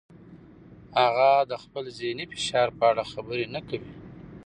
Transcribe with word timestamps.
هغه 0.99 1.29
د 1.51 1.53
خپل 1.63 1.83
ذهني 1.99 2.25
فشار 2.33 2.67
په 2.77 2.83
اړه 2.91 3.03
خبرې 3.13 3.45
نه 3.55 3.61
کوي. 3.69 3.91